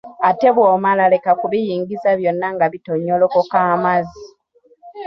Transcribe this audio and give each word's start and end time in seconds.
Ate 0.29 0.47
bw‘omala 0.55 1.03
leka 1.13 1.31
kubiyingiza 1.41 2.09
byonna 2.19 2.47
nga 2.55 2.65
bitonyolokoka 2.73 3.57
amazzi. 3.73 4.21